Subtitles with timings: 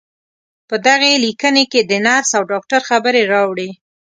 [0.69, 3.69] په دغې ليکنې کې د نرس او ډاکټر خبرې راوړې.